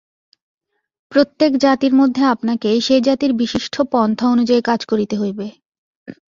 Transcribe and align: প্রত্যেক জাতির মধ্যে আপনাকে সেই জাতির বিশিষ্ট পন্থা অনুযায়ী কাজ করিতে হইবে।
প্রত্যেক 1.11 1.51
জাতির 1.57 1.93
মধ্যে 1.95 2.23
আপনাকে 2.25 2.69
সেই 2.81 3.01
জাতির 3.01 3.31
বিশিষ্ট 3.33 3.75
পন্থা 3.91 4.25
অনুযায়ী 4.27 4.61
কাজ 4.61 4.81
করিতে 4.85 5.15
হইবে। 5.17 5.47